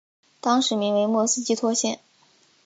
[0.39, 1.99] 当时名为莫斯基托县。